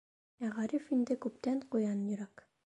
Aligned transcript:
Ә 0.47 0.47
Ғариф 0.55 0.87
инде 0.97 1.19
күптән 1.27 1.61
ҡуян 1.77 2.03
йөрәк. 2.09 2.47